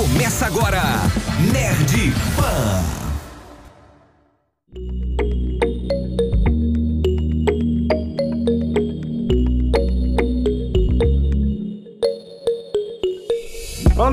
[0.00, 0.80] Começa agora,
[1.52, 2.99] Nerd Pan.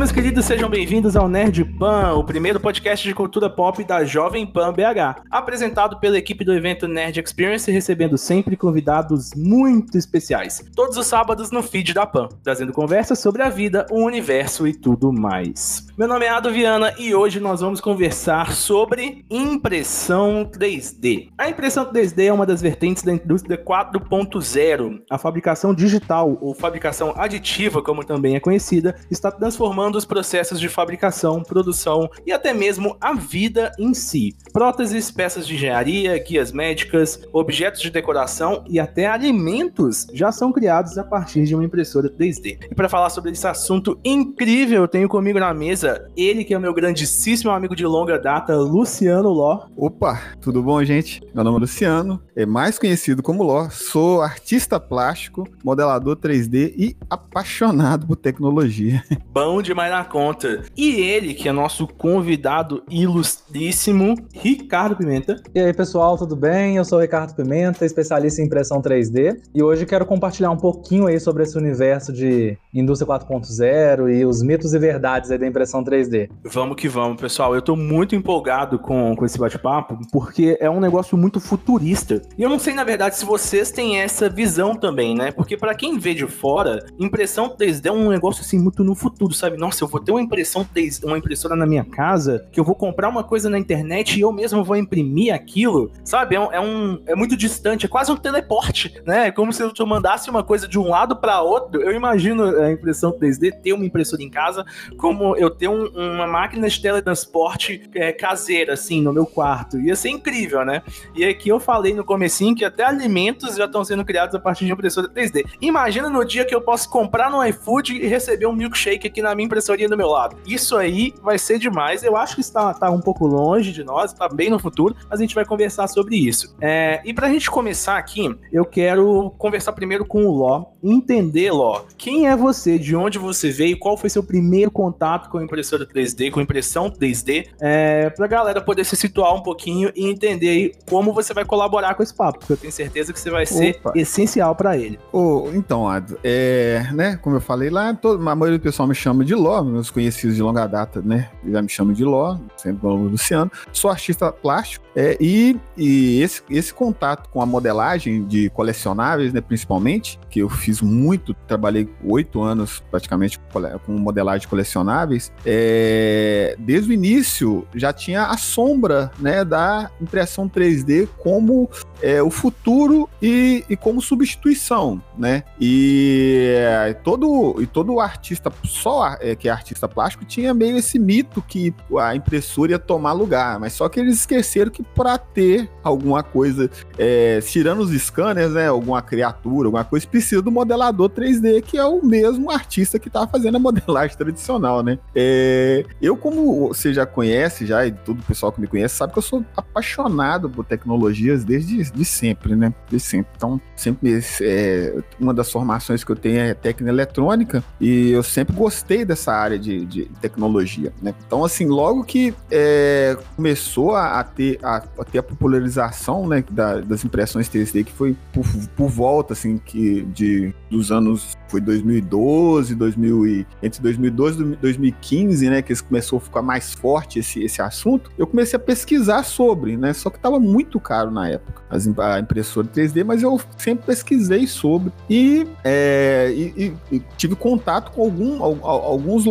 [0.08, 4.46] Meus queridos, sejam bem-vindos ao Nerd Pan, o primeiro podcast de cultura pop da Jovem
[4.46, 10.96] Pan BH, apresentado pela equipe do evento Nerd Experience, recebendo sempre convidados muito especiais, todos
[10.96, 15.12] os sábados no feed da Pan, trazendo conversas sobre a vida, o universo e tudo
[15.12, 15.86] mais.
[15.98, 21.32] Meu nome é Ado Viana e hoje nós vamos conversar sobre impressão 3D.
[21.38, 25.02] A impressão 3D é uma das vertentes da indústria 4.0.
[25.10, 30.60] A fabricação digital, ou fabricação aditiva, como também é conhecida, está transformando transformando os processos
[30.60, 34.36] de fabricação, produção e até mesmo a vida em si.
[34.54, 40.98] Próteses, peças de engenharia, guias médicas, objetos de decoração e até alimentos já são criados
[40.98, 42.68] a partir de uma impressora 3D.
[42.70, 46.58] E para falar sobre esse assunto incrível, eu tenho comigo na mesa ele que é
[46.58, 49.66] o meu grandíssimo amigo de longa data, Luciano Ló.
[49.76, 51.22] Opa, tudo bom, gente?
[51.34, 53.70] Meu nome é Luciano, é mais conhecido como Ló.
[53.70, 59.04] Sou artista plástico, modelador 3D e apaixonado por tecnologia.
[59.32, 60.64] Bom demais na conta.
[60.76, 65.42] E ele, que é nosso convidado ilustríssimo, Ricardo Pimenta.
[65.54, 66.78] E aí, pessoal, tudo bem?
[66.78, 71.06] Eu sou o Ricardo Pimenta, especialista em impressão 3D, e hoje quero compartilhar um pouquinho
[71.06, 75.84] aí sobre esse universo de indústria 4.0 e os mitos e verdades aí da impressão
[75.84, 76.30] 3D.
[76.44, 77.54] Vamos que vamos, pessoal.
[77.54, 82.22] Eu tô muito empolgado com, com esse bate-papo, porque é um negócio muito futurista.
[82.38, 85.32] E eu não sei, na verdade, se vocês têm essa visão também, né?
[85.32, 89.34] Porque para quem vê de fora, impressão 3D é um negócio assim muito no futuro,
[89.34, 89.58] sabe?
[89.68, 90.66] Nossa, eu vou ter uma impressão
[91.04, 94.32] uma impressora na minha casa, que eu vou comprar uma coisa na internet e eu
[94.32, 96.36] mesmo vou imprimir aquilo, sabe?
[96.36, 99.28] É um, é, um, é muito distante, é quase um teleporte, né?
[99.28, 101.82] É como se eu mandasse uma coisa de um lado para outro.
[101.82, 104.66] Eu imagino a impressão 3D ter uma impressora em casa,
[104.98, 109.80] como eu ter um, uma máquina de teletransporte é, caseira, assim, no meu quarto.
[109.80, 110.82] Ia ser incrível, né?
[111.14, 114.66] E aqui eu falei no comecinho que até alimentos já estão sendo criados a partir
[114.66, 115.46] de impressora 3D.
[115.60, 119.34] Imagina no dia que eu posso comprar no iFood e receber um milkshake aqui na
[119.34, 120.38] minha impressorinha do meu lado.
[120.46, 122.04] Isso aí vai ser demais.
[122.04, 125.20] Eu acho que está, tá um pouco longe de nós, está bem no futuro, mas
[125.20, 126.56] a gente vai conversar sobre isso.
[126.62, 131.82] É, e pra gente começar aqui, eu quero conversar primeiro com o Ló, entender, Ló,
[131.98, 136.32] quem é você, de onde você veio, qual foi seu primeiro contato com impressora 3D,
[136.32, 141.14] com impressão 3D, é, pra galera poder se situar um pouquinho e entender aí como
[141.14, 143.94] você vai colaborar com esse papo, porque eu tenho certeza que você vai ser Opa.
[143.96, 145.00] essencial para ele.
[145.12, 148.96] Oh, então, Ado, é, né, como eu falei lá, todo, a maioria do pessoal me
[148.96, 151.30] chama de Ló, meus conhecidos de longa data, né?
[151.46, 153.52] Já me chamam de Ló, sempre o Luciano.
[153.72, 159.40] Sou artista plástico é, e, e esse, esse contato com a modelagem de colecionáveis, né,
[159.40, 163.40] principalmente, que eu fiz muito, trabalhei oito anos praticamente
[163.86, 170.50] com modelagem de colecionáveis, é, desde o início já tinha a sombra né, da impressão
[170.50, 171.70] 3D como
[172.02, 175.44] é, o futuro e, e, como substituição, né?
[175.60, 181.00] E é, todo, e todo artista, só é, que é artista plástico, tinha meio esse
[181.00, 185.70] mito que a impressora ia tomar lugar, mas só que eles esqueceram que para ter
[185.84, 191.62] alguma coisa, é, tirando os scanners, né, alguma criatura, alguma coisa, precisa do modelador 3D,
[191.62, 195.00] que é o mesmo artista que estava fazendo a modelagem tradicional, né?
[195.16, 199.14] É, eu, como você já conhece, já, e todo o pessoal que me conhece, sabe
[199.14, 202.74] que eu sou apaixonado por tecnologias desde de sempre, né?
[202.90, 203.32] De sempre.
[203.36, 208.56] Então, sempre é, uma das formações que eu tenho é técnica eletrônica e eu sempre
[208.56, 211.14] gostei dessa área de, de tecnologia, né?
[211.26, 216.44] Então, assim, logo que é, começou a, a, ter, a, a, ter a popularização né,
[216.50, 218.46] da, das impressões 3D, que foi por,
[218.76, 225.50] por volta, assim, que de, dos anos foi 2012, 2000 e, entre 2012 e 2015,
[225.50, 229.78] né, que começou a ficar mais forte esse, esse assunto, eu comecei a pesquisar sobre,
[229.78, 233.86] né, só que estava muito caro na época, as, a impressora 3D, mas eu sempre
[233.86, 239.26] pesquisei sobre e, é, e, e tive contato com algum, alguns,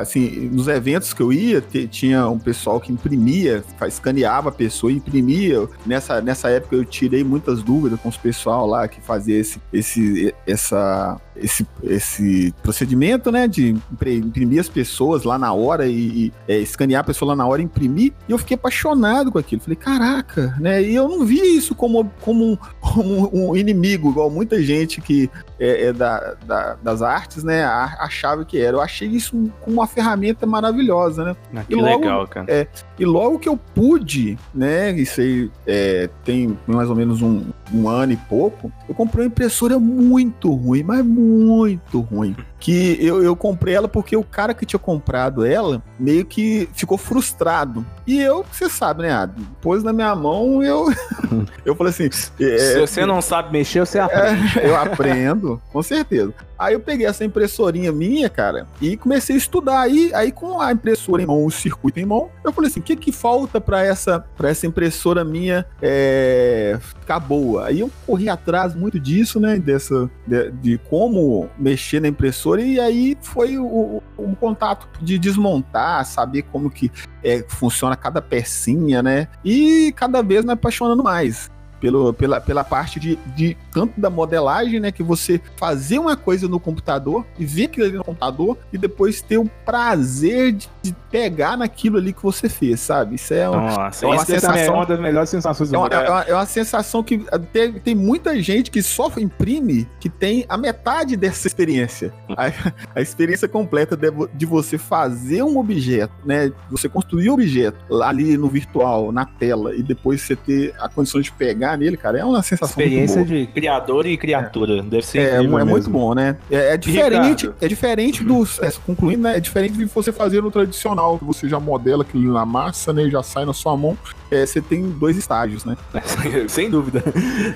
[0.00, 1.60] assim, nos eventos que eu ia,
[1.90, 7.22] tinha um pessoal que imprimia, escaneava a pessoa e imprimia, nessa, nessa época eu tirei
[7.22, 13.30] muitas dúvidas com os pessoal lá que fazia esse, esse, essa, esse esse, esse procedimento,
[13.30, 13.76] né, de
[14.06, 15.92] imprimir as pessoas lá na hora e,
[16.26, 19.38] e é, escanear a pessoa lá na hora e imprimir, e eu fiquei apaixonado com
[19.38, 19.62] aquilo.
[19.62, 24.30] Falei, caraca, né, e eu não vi isso como, como, um, como um inimigo, igual
[24.30, 25.30] muita gente que
[25.62, 28.76] é, é da, da, das artes, né, achava que era.
[28.76, 31.36] Eu achei isso como uma ferramenta maravilhosa, né?
[31.54, 32.46] Ah, que logo, legal, cara.
[32.48, 32.66] É,
[32.98, 37.88] e logo que eu pude, né, isso aí é, tem mais ou menos um, um
[37.88, 42.36] ano e pouco, eu comprei uma impressora muito ruim, mas muito ruim.
[42.58, 46.96] Que eu, eu comprei ela porque o cara que tinha comprado ela meio que ficou
[46.96, 47.84] frustrado.
[48.06, 49.30] E eu, você sabe, né,
[49.60, 50.86] pôs na minha mão eu
[51.64, 52.08] eu falei assim.
[52.40, 54.58] É, Se você não sabe mexer, você aprende.
[54.58, 56.34] É, eu aprendo, com certeza.
[56.58, 59.80] Aí eu peguei essa impressorinha minha, cara, e comecei a estudar.
[59.80, 62.82] Aí, aí com a impressora em mão, o circuito em mão, eu falei assim: o
[62.82, 67.66] que que falta para essa, essa impressora minha é, ficar boa?
[67.66, 69.58] Aí eu corri atrás muito disso, né?
[69.58, 76.04] Dessa, de, de como mexer na impressora, e aí foi o, o, contato de desmontar,
[76.04, 76.90] saber como que
[77.24, 79.28] é, funciona cada pecinha, né?
[79.44, 81.50] E cada vez me apaixonando mais
[81.82, 84.92] pelo, pela, pela parte de, de tanto da modelagem, né?
[84.92, 89.20] Que você fazer uma coisa no computador e ver aquilo ali no computador e depois
[89.20, 93.16] ter o prazer de, de pegar naquilo ali que você fez, sabe?
[93.16, 94.56] Isso é, uma, Nossa, é uma sensação.
[94.56, 97.94] É uma das melhores sensações é uma, é, uma, é uma sensação que tem, tem
[97.96, 102.14] muita gente que só imprime que tem a metade dessa experiência.
[102.30, 106.52] a, a experiência completa de, de, você fazer um objeto, né?
[106.70, 111.20] Você construir um objeto ali no virtual, na tela, e depois você ter a condição
[111.20, 114.78] de pegar nele, cara, é uma sensação Experiência de criador e criatura.
[114.78, 114.82] É.
[114.82, 116.36] Deve ser É, é muito bom, né?
[116.50, 118.60] É, é diferente, é diferente dos.
[118.60, 119.36] É, concluindo, né?
[119.36, 123.08] É diferente de você fazer no tradicional, que você já modela aquilo na massa, né?
[123.08, 123.96] Já sai na sua mão.
[124.30, 125.76] É, você tem dois estágios, né?
[126.48, 127.02] Sem dúvida.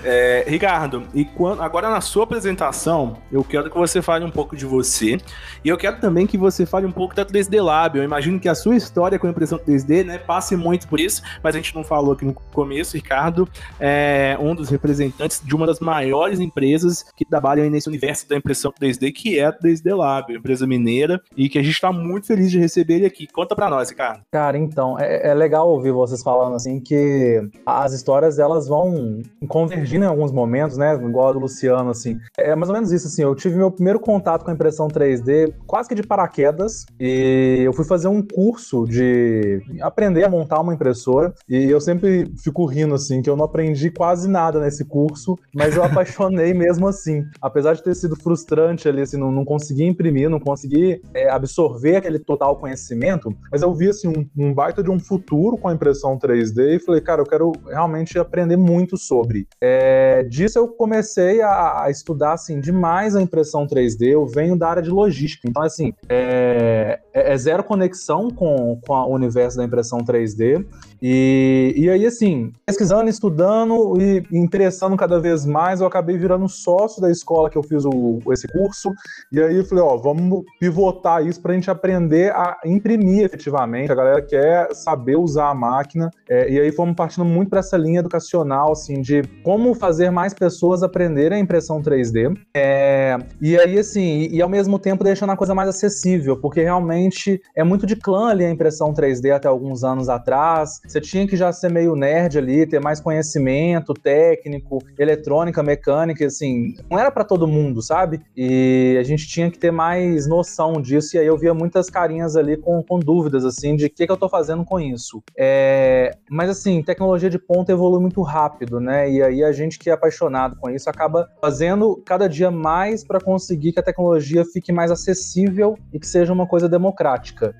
[0.04, 4.54] É, Ricardo, e quando, agora na sua apresentação, eu quero que você fale um pouco
[4.54, 5.18] de você.
[5.64, 7.96] E eu quero também que você fale um pouco da 3D Lab.
[7.96, 11.22] Eu imagino que a sua história com a impressão 3D, né, passe muito por isso,
[11.42, 13.48] mas a gente não falou aqui no começo, Ricardo.
[13.80, 18.36] É, é um dos representantes de uma das maiores empresas que trabalham nesse universo da
[18.36, 22.28] impressão 3D, que é a 3D Lab, empresa mineira, e que a gente está muito
[22.28, 23.26] feliz de receber ele aqui.
[23.26, 24.20] Conta para nós, cara.
[24.30, 30.04] Cara, então, é, é, legal ouvir vocês falando assim que as histórias elas vão convergindo
[30.04, 30.94] em alguns momentos, né?
[30.94, 32.18] Igual a do Luciano, assim.
[32.38, 33.22] É mais ou menos isso, assim.
[33.22, 37.72] Eu tive meu primeiro contato com a impressão 3D quase que de paraquedas, e eu
[37.72, 42.94] fui fazer um curso de aprender a montar uma impressora, e eu sempre fico rindo,
[42.94, 47.24] assim, que eu não aprendi quase nada nesse curso, mas eu apaixonei mesmo assim.
[47.40, 51.96] Apesar de ter sido frustrante ali, assim, não, não consegui imprimir, não consegui é, absorver
[51.96, 55.74] aquele total conhecimento, mas eu vi, assim, um, um, baita de um futuro com a
[55.74, 59.46] impressão 3D e falei, cara, eu quero realmente aprender muito sobre.
[59.60, 64.68] É, disso eu comecei a, a, estudar, assim, demais a impressão 3D, eu venho da
[64.68, 69.64] área de logística, então, assim, é, é, é zero conexão com, com o universo da
[69.64, 70.64] impressão 3D,
[71.00, 77.00] e, e aí, assim, pesquisando, estudando e interessando cada vez mais, eu acabei virando sócio
[77.00, 78.92] da escola que eu fiz o, esse curso.
[79.30, 83.92] E aí eu falei, ó, vamos pivotar isso para a gente aprender a imprimir efetivamente.
[83.92, 86.10] A galera quer saber usar a máquina.
[86.28, 90.32] É, e aí fomos partindo muito para essa linha educacional, assim, de como fazer mais
[90.32, 92.36] pessoas aprenderem a impressão 3D.
[92.54, 96.62] É, e aí, assim, e, e ao mesmo tempo deixando a coisa mais acessível, porque
[96.62, 97.05] realmente
[97.54, 100.80] é muito de clã ali a impressão 3D até alguns anos atrás.
[100.86, 106.74] Você tinha que já ser meio nerd ali, ter mais conhecimento técnico, eletrônica, mecânica, assim,
[106.90, 108.20] não era para todo mundo, sabe?
[108.36, 112.36] E a gente tinha que ter mais noção disso, e aí eu via muitas carinhas
[112.36, 115.22] ali com, com dúvidas, assim, de o que, que eu tô fazendo com isso.
[115.38, 116.10] É...
[116.30, 119.10] Mas, assim, tecnologia de ponta evolui muito rápido, né?
[119.10, 123.20] E aí a gente que é apaixonado com isso acaba fazendo cada dia mais para
[123.20, 126.95] conseguir que a tecnologia fique mais acessível e que seja uma coisa democrática.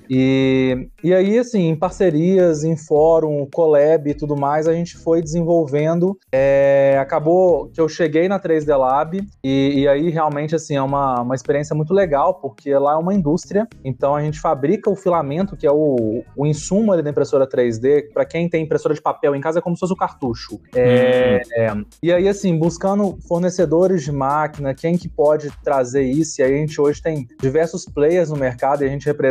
[0.09, 5.23] E, e aí, assim, em parcerias, em fórum, collab e tudo mais, a gente foi
[5.23, 6.19] desenvolvendo.
[6.33, 11.21] É, acabou que eu cheguei na 3D Lab e, e, aí realmente assim é uma,
[11.21, 15.57] uma experiência muito legal, porque lá é uma indústria, então a gente fabrica o filamento,
[15.57, 18.13] que é o, o insumo ali da impressora 3D.
[18.13, 20.61] Para quem tem impressora de papel em casa, é como se fosse o cartucho.
[20.75, 21.51] É, hum.
[21.55, 26.55] é, e aí, assim, buscando fornecedores de máquina, quem que pode trazer isso, e aí
[26.55, 29.26] a gente hoje tem diversos players no mercado e a gente representa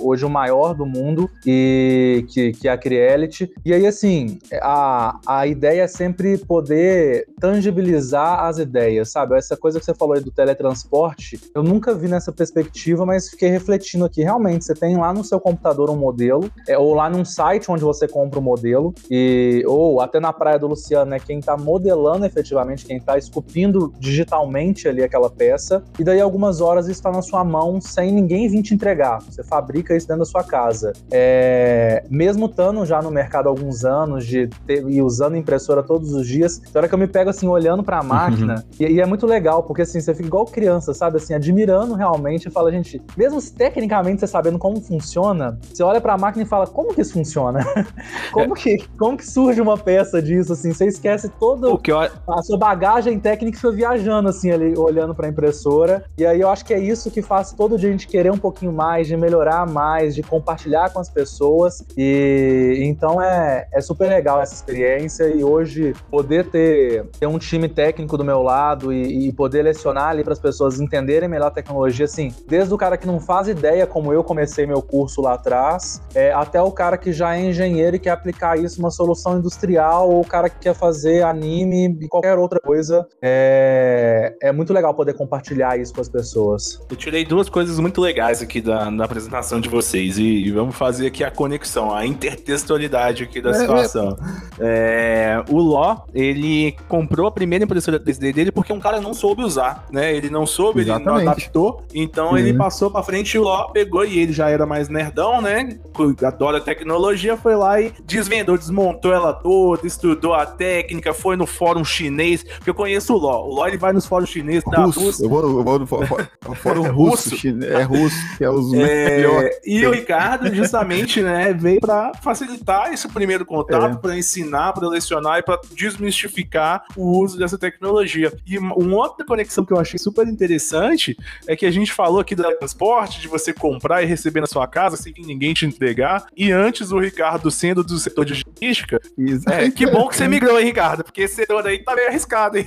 [0.00, 3.52] hoje o maior do mundo, e que, que é a Creality.
[3.64, 9.36] E aí, assim, a, a ideia é sempre poder tangibilizar as ideias, sabe?
[9.36, 13.48] Essa coisa que você falou aí do teletransporte, eu nunca vi nessa perspectiva, mas fiquei
[13.48, 14.22] refletindo aqui.
[14.22, 17.82] Realmente, você tem lá no seu computador um modelo, é, ou lá num site onde
[17.82, 21.18] você compra o um modelo, e, ou até na praia do Luciano, né?
[21.18, 26.88] Quem tá modelando efetivamente, quem tá esculpindo digitalmente ali aquela peça, e daí algumas horas
[26.88, 29.13] está na sua mão sem ninguém vir te entregar.
[29.14, 29.22] Fabricar.
[29.22, 30.92] Você fabrica isso dentro da sua casa.
[31.10, 36.12] É, mesmo estando já no mercado há alguns anos de ter, e usando impressora todos
[36.12, 38.86] os dias, tem hora que eu me pego assim, olhando para a máquina, uhum.
[38.86, 41.16] e, e, é muito legal, porque assim, você fica igual criança, sabe?
[41.16, 46.14] Assim, admirando realmente e fala, gente, mesmo tecnicamente você sabendo como funciona, você olha para
[46.14, 47.64] a máquina e fala, como que isso funciona?
[48.32, 50.72] como, que, como que surge uma peça disso, assim?
[50.72, 51.98] Você esquece todo eu...
[52.28, 56.04] a sua bagagem técnica e fica viajando, assim, ali, olhando para a impressora.
[56.16, 58.38] E aí eu acho que é isso que faz todo dia a gente querer um
[58.38, 61.84] pouquinho mais, de melhorar mais, de compartilhar com as pessoas.
[61.96, 67.68] E então é, é super legal essa experiência e hoje poder ter, ter um time
[67.68, 71.50] técnico do meu lado e, e poder lecionar ali para as pessoas entenderem melhor a
[71.50, 75.34] tecnologia, assim, desde o cara que não faz ideia como eu comecei meu curso lá
[75.34, 79.38] atrás, é, até o cara que já é engenheiro e quer aplicar isso numa solução
[79.38, 83.06] industrial, ou o cara que quer fazer anime e qualquer outra coisa.
[83.20, 86.80] É, é muito legal poder compartilhar isso com as pessoas.
[86.90, 90.74] Eu tirei duas coisas muito legais aqui da, da apresentação de vocês e, e, vamos
[90.74, 94.16] fazer aqui a conexão, a intertextualidade aqui da é, situação.
[94.58, 99.42] É, o Ló, ele comprou a primeira impressora 3D dele porque um cara não soube
[99.42, 100.14] usar, né?
[100.14, 101.08] Ele não soube, Exatamente.
[101.08, 102.38] ele não adaptou, então uhum.
[102.38, 105.78] ele passou pra frente e o Ló pegou e ele já era mais nerdão, né?
[106.24, 111.84] Adora tecnologia, foi lá e desvendou, desmontou ela toda, estudou a técnica, foi no fórum
[111.84, 113.46] chinês, porque eu conheço o Ló.
[113.46, 115.24] O Ló ele vai nos fóruns chineses da Rússia.
[115.24, 119.90] Eu vou, eu vou no fórum, russo, é russo, que é os é, E o
[119.90, 124.00] Ricardo, justamente, né, veio para facilitar esse primeiro contato, é.
[124.00, 128.32] para ensinar, para lecionar e para desmistificar o uso dessa tecnologia.
[128.46, 131.16] E uma outra conexão que eu achei super interessante
[131.46, 134.66] é que a gente falou aqui do transporte, de você comprar e receber na sua
[134.66, 136.26] casa sem ninguém te entregar.
[136.36, 139.00] E antes o Ricardo sendo do setor de logística,
[139.48, 141.04] é, que bom que você migrou, hein, Ricardo?
[141.04, 142.66] Porque esse setor aí tá meio arriscado, hein?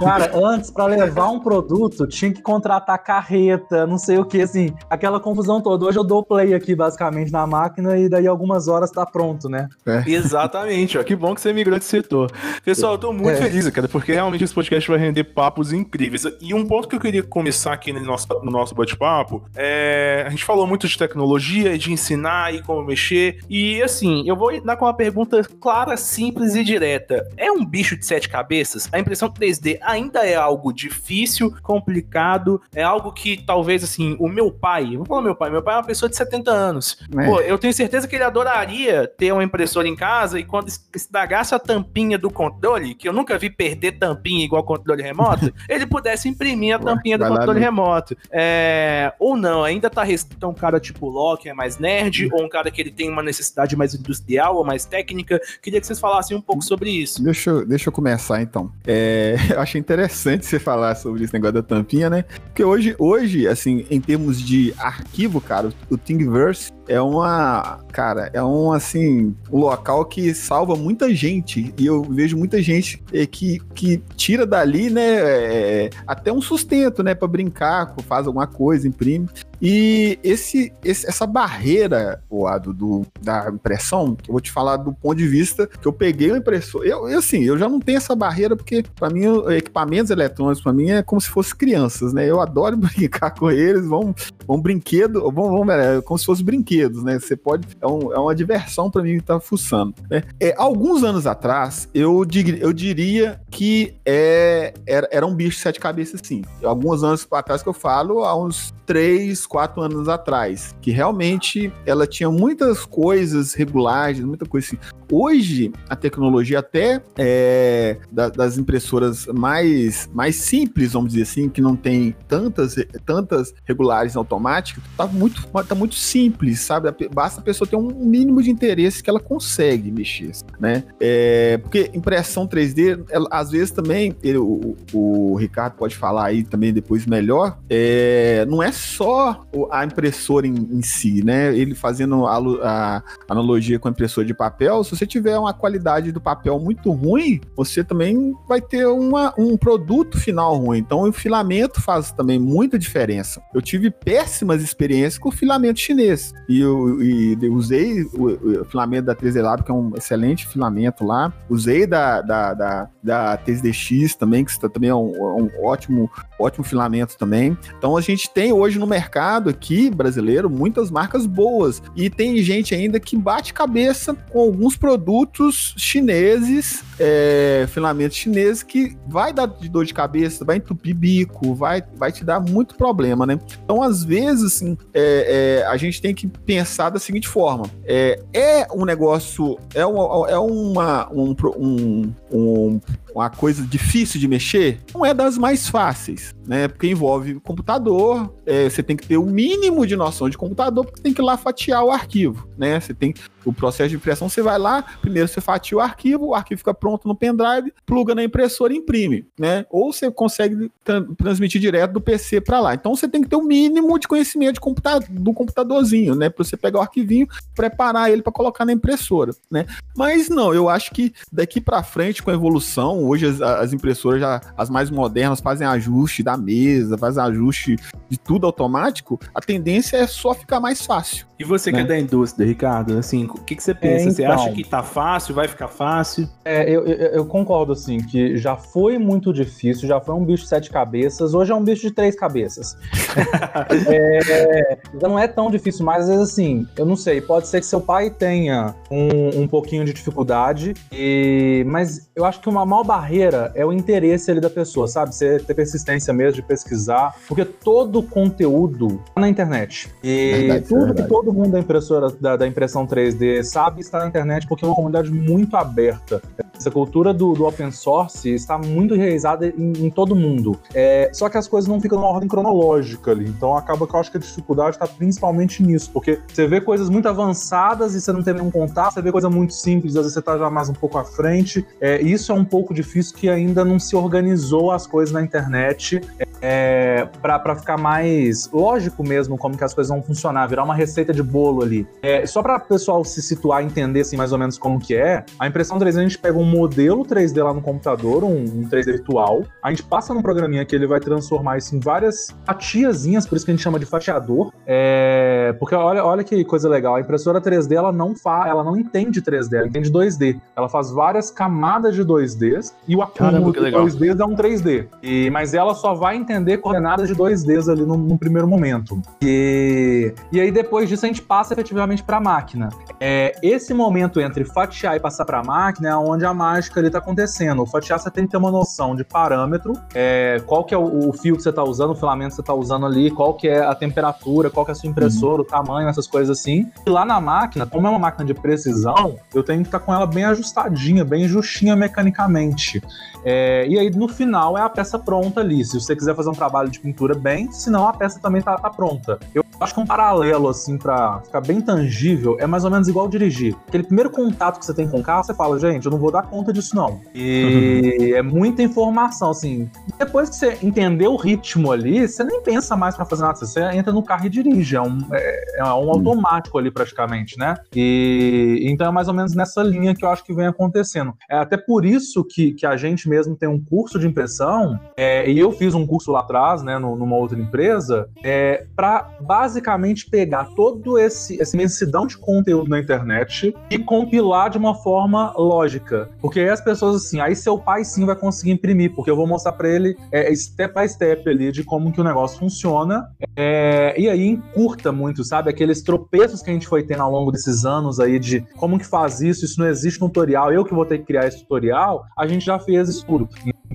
[0.00, 4.74] Cara, antes, para levar um produto, tinha que contratar carreta, não sei o que, assim,
[4.88, 5.86] aquela confusão toda.
[5.86, 9.68] Hoje eu dou play aqui, basicamente, na máquina e daí algumas horas tá pronto, né?
[9.84, 10.04] É.
[10.06, 11.04] Exatamente, ó.
[11.04, 12.30] Que bom que você migrou de setor.
[12.64, 13.36] Pessoal, eu tô muito é.
[13.36, 16.24] feliz, cara, porque realmente esse podcast vai render papos incríveis.
[16.40, 20.24] E um ponto que eu queria começar aqui no nosso, no nosso bate-papo é.
[20.26, 23.38] A gente falou muito de tecnologia, de ensinar e como mexer.
[23.48, 27.26] E assim, eu vou dar com uma pergunta clara, simples e direta.
[27.36, 28.88] É um bicho de sete cabeças?
[28.92, 34.50] A impressão 3D ainda é algo difícil, complicado, é algo que talvez assim, o meu
[34.50, 36.98] pai, falar meu pai, meu pai é uma pessoa de 70 anos.
[37.16, 37.26] É.
[37.26, 41.54] Pô, eu tenho certeza que ele adoraria ter uma impressora em casa e quando estragasse
[41.54, 46.28] a tampinha do controle, que eu nunca vi perder tampinha igual controle remoto, ele pudesse
[46.28, 48.16] imprimir a tampinha do controle remoto.
[48.30, 52.28] É, ou não, ainda tá restrito a um cara tipo Ló, que é mais nerd,
[52.32, 55.40] ou um cara que ele tem uma necessidade mais industrial ou mais técnica.
[55.62, 57.22] Queria que vocês falassem um pouco sobre isso.
[57.22, 58.70] Deixa eu, deixa eu começar então.
[58.86, 62.24] É, eu achei interessante você falar sobre esse negócio da tampinha, né?
[62.46, 68.42] Porque hoje, hoje, assim, em termos de arquivo, cara, o Thingiverse é uma, cara, é
[68.42, 73.60] um assim, um local que salva muita gente e eu vejo muita gente é, que,
[73.74, 79.28] que tira dali, né, é, até um sustento, né, para brincar, faz alguma coisa, imprime.
[79.60, 85.16] E esse, esse, essa barreira, Oado, do, da impressão, eu vou te falar do ponto
[85.16, 86.84] de vista que eu peguei o impressor.
[86.84, 89.24] Eu, eu assim, eu já não tenho essa barreira, porque para mim,
[89.56, 92.28] equipamentos eletrônicos, para mim, é como se fossem crianças, né?
[92.28, 94.14] Eu adoro brincar com eles, vão,
[94.46, 97.18] vão brinquedo, vão, vão é, como se fossem brinquedos, né?
[97.18, 97.66] Você pode.
[97.80, 99.94] É, um, é uma diversão para mim estar tá fuçando.
[100.10, 100.22] Né?
[100.40, 105.62] É, alguns anos atrás, eu, dir, eu diria que é, era, era um bicho de
[105.62, 106.42] sete cabeças, sim.
[106.62, 112.06] Alguns anos atrás que eu falo, há uns três, quatro anos atrás, que realmente ela
[112.06, 114.78] tinha muitas coisas regulares, muita coisa assim.
[115.10, 121.60] Hoje, a tecnologia até é, da, das impressoras mais, mais simples, vamos dizer assim, que
[121.60, 122.74] não tem tantas,
[123.04, 126.92] tantas regulares automáticas, tá muito, tá muito simples, sabe?
[127.12, 130.84] Basta a pessoa ter um mínimo de interesse que ela consegue mexer, né?
[131.00, 136.42] É, porque impressão 3D, ela, às vezes também, ele, o, o, Ricardo pode falar aí
[136.42, 139.35] também depois melhor, é, não é só
[139.70, 141.56] a impressora em, em si, né?
[141.56, 146.12] Ele fazendo a, a, analogia com a impressora de papel, se você tiver uma qualidade
[146.12, 150.78] do papel muito ruim, você também vai ter uma, um produto final ruim.
[150.78, 153.42] Então o filamento faz também muita diferença.
[153.54, 156.32] Eu tive péssimas experiências com o filamento chinês.
[156.48, 161.04] E eu e usei o, o, filamento da 3D Lab, que é um excelente filamento
[161.04, 161.32] lá.
[161.48, 166.64] Usei da, da, da, da 3DX também, que também é um, é um ótimo, ótimo
[166.64, 167.56] filamento também.
[167.76, 172.36] Então a gente tem hoje no mercado mercado aqui brasileiro muitas marcas boas e tem
[172.38, 179.46] gente ainda que bate cabeça com alguns produtos chineses, é, filamentos chineses que vai dar
[179.46, 183.38] de dor de cabeça, vai entupir bico, vai, vai te dar muito problema, né?
[183.64, 188.20] Então, às vezes, assim, é, é, a gente tem que pensar da seguinte forma: é,
[188.32, 192.80] é um negócio, é, é uma, um, um, um
[193.16, 196.68] uma coisa difícil de mexer, não é das mais fáceis, né?
[196.68, 201.00] Porque envolve computador, é, você tem que ter o mínimo de noção de computador, porque
[201.00, 202.78] tem que ir lá fatiar o arquivo, né?
[202.78, 203.14] Você tem
[203.46, 206.74] o processo de impressão, você vai lá, primeiro você fatia o arquivo, o arquivo fica
[206.74, 209.64] pronto no pendrive, pluga na impressora e imprime, né?
[209.70, 210.70] Ou você consegue
[211.16, 212.74] transmitir direto do PC para lá.
[212.74, 216.28] Então você tem que ter o mínimo de conhecimento de computador, do computadorzinho, né?
[216.28, 219.64] Para você pegar o arquivinho, preparar ele para colocar na impressora, né?
[219.96, 224.20] Mas não, eu acho que daqui para frente com a evolução, hoje as, as, impressoras
[224.20, 227.76] já as mais modernas fazem ajuste da mesa, fazem ajuste
[228.08, 231.26] de tudo automático, a tendência é só ficar mais fácil.
[231.38, 231.78] E você né?
[231.78, 234.08] que é da indústria, Ricardo, assim, o que, que você pensa?
[234.08, 236.28] É, então, você acha que tá fácil, vai ficar fácil?
[236.44, 240.44] É, eu, eu, eu, concordo, assim, que já foi muito difícil, já foi um bicho
[240.44, 242.76] de sete cabeças, hoje é um bicho de três cabeças.
[243.88, 247.60] é, já não é tão difícil mais, às vezes, assim, eu não sei, pode ser
[247.60, 252.64] que seu pai tenha um, um pouquinho de dificuldade, e, mas eu acho que uma
[252.64, 255.14] maior barreira é o interesse ali da pessoa, sabe?
[255.14, 259.90] Você ter persistência mesmo de pesquisar, porque todo conteúdo tá na internet.
[260.02, 261.02] E verdade, tudo verdade.
[261.02, 264.64] que todo todo mundo da impressora da, da, impressão 3D sabe está na internet porque
[264.64, 266.22] é uma comunidade muito aberta.
[266.56, 270.58] Essa cultura do, do open source está muito enraizada em, em todo mundo.
[270.74, 273.28] É, só que as coisas não ficam numa ordem cronológica ali.
[273.28, 276.88] Então acaba que eu acho que a dificuldade está principalmente nisso, porque você vê coisas
[276.88, 280.14] muito avançadas e você não tem nenhum contato, você vê coisa muito simples, às vezes
[280.14, 281.66] você está já mais um pouco à frente.
[281.80, 286.00] É, isso é um pouco difícil que ainda não se organizou as coisas na internet
[286.40, 291.12] é, para ficar mais lógico mesmo como que as coisas vão funcionar, virar uma receita
[291.12, 291.86] de bolo ali.
[292.02, 295.24] É, só para pessoal se situar e entender assim, mais ou menos como que é,
[295.38, 298.86] a impressão 3D a gente pega um modelo 3D lá no computador, um, um 3D
[298.86, 303.36] virtual, a gente passa num programinha que ele vai transformar isso em várias fatiazinhas, por
[303.36, 304.52] isso que a gente chama de fatiador.
[304.66, 308.76] É, porque olha, olha que coisa legal, a impressora 3D ela não fa, ela não
[308.76, 310.40] entende 3D, ela entende 2D.
[310.56, 314.86] Ela faz várias camadas de 2Ds e o acúmulo de 2Ds é um 3D.
[315.02, 319.00] E, mas ela só vai entender coordenadas de 2Ds ali no, no primeiro momento.
[319.22, 322.68] E, e aí depois disso a gente passa efetivamente para a máquina.
[323.00, 326.98] É, esse momento entre fatiar e passar para a máquina é onde a mágica está
[326.98, 327.62] acontecendo.
[327.62, 331.08] O fatiar você tem que ter uma noção de parâmetro, é, qual que é o,
[331.08, 333.48] o, fio que você está usando, o filamento que você está usando ali, qual que
[333.48, 335.40] é a temperatura, qual que é a sua impressora, uhum.
[335.40, 336.70] o tamanho, essas coisas assim.
[336.86, 339.84] E lá na máquina, como é uma máquina de precisão, eu tenho que estar tá
[339.84, 342.82] com ela bem ajustadinha, bem justinha mecanicamente.
[343.24, 345.64] É, e aí, no final, é a peça pronta ali.
[345.64, 348.70] Se você quiser fazer um trabalho de pintura bem, senão a peça também tá, tá
[348.70, 349.18] pronta.
[349.34, 353.08] Eu acho que um paralelo, assim, para ficar bem tangível, é mais ou menos igual
[353.08, 353.54] dirigir.
[353.68, 356.10] Aquele primeiro contato que você tem com o carro, você fala, gente, eu não vou
[356.10, 357.00] dar conta disso, não.
[357.14, 358.16] E uhum.
[358.16, 359.70] é muita informação, assim.
[359.98, 363.36] Depois que você entender o ritmo ali, você nem pensa mais para fazer nada.
[363.36, 364.76] Você entra no carro e dirige.
[364.76, 365.90] É um, é, é um uhum.
[365.90, 367.54] automático ali, praticamente, né?
[367.74, 371.12] E então é mais ou menos nessa linha que eu acho que vem acontecendo.
[371.30, 374.78] É até por isso que, que a gente mesmo mesmo tem um curso de impressão,
[374.96, 379.10] é, e eu fiz um curso lá atrás, né, numa outra empresa, é, para
[379.46, 385.32] basicamente pegar todo esse essa imensidão de conteúdo na internet e compilar de uma forma
[385.36, 386.10] lógica.
[386.20, 389.26] Porque aí as pessoas assim, aí seu pai sim vai conseguir imprimir, porque eu vou
[389.26, 393.08] mostrar para ele é, step by step ali de como que o negócio funciona.
[393.36, 395.48] É, e aí encurta muito, sabe?
[395.48, 398.86] Aqueles tropeços que a gente foi tendo ao longo desses anos aí de como que
[398.86, 402.26] faz isso, isso não existe tutorial, eu que vou ter que criar esse tutorial, a
[402.26, 403.28] gente já fez isso tudo.